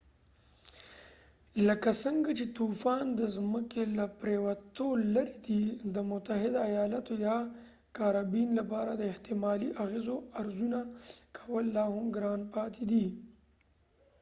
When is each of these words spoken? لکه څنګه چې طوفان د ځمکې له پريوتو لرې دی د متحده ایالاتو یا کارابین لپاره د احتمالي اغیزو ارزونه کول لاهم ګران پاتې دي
لکه 1.67 1.89
څنګه 2.03 2.31
چې 2.39 2.45
طوفان 2.59 3.05
د 3.19 3.21
ځمکې 3.35 3.83
له 3.97 4.05
پريوتو 4.19 4.87
لرې 5.15 5.37
دی 5.47 5.63
د 5.95 5.97
متحده 6.09 6.59
ایالاتو 6.71 7.13
یا 7.27 7.37
کارابین 7.97 8.49
لپاره 8.59 8.91
د 8.95 9.01
احتمالي 9.11 9.69
اغیزو 9.83 10.15
ارزونه 10.41 10.79
کول 11.37 11.65
لاهم 11.77 12.05
ګران 12.15 12.41
پاتې 12.55 12.83
دي 12.91 13.05